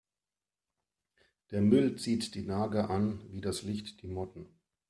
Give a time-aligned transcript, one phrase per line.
[1.51, 4.47] Der Müll zieht die Nager an wie das Licht die Motten.